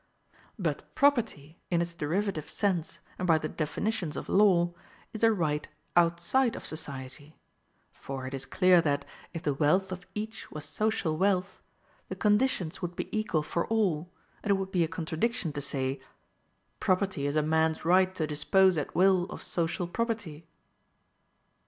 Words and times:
But 0.57 0.95
property, 0.95 1.59
in 1.69 1.79
its 1.79 1.93
derivative 1.93 2.49
sense, 2.49 3.01
and 3.19 3.27
by 3.27 3.37
the 3.37 3.47
definitions 3.47 4.17
of 4.17 4.27
law, 4.29 4.73
is 5.13 5.21
a 5.21 5.31
right 5.31 5.67
outside 5.95 6.55
of 6.55 6.65
society; 6.65 7.37
for 7.91 8.25
it 8.25 8.33
is 8.33 8.47
clear 8.47 8.81
that, 8.81 9.05
if 9.31 9.43
the 9.43 9.53
wealth 9.53 9.91
of 9.91 10.07
each 10.15 10.49
was 10.51 10.65
social 10.65 11.17
wealth, 11.17 11.61
the 12.09 12.15
conditions 12.15 12.81
would 12.81 12.95
be 12.95 13.15
equal 13.15 13.43
for 13.43 13.67
all, 13.67 14.11
and 14.41 14.49
it 14.49 14.55
would 14.55 14.71
be 14.71 14.83
a 14.83 14.87
contradiction 14.87 15.53
to 15.53 15.61
say: 15.61 16.01
PROPERTY 16.79 17.27
IS 17.27 17.35
A 17.35 17.43
MAN'S 17.43 17.85
RIGHT 17.85 18.15
TO 18.15 18.25
DISPOSE 18.25 18.79
AT 18.79 18.95
WILL 18.95 19.25
OF 19.25 19.43
SOCIAL 19.43 19.87
PROPERTY. 19.89 20.47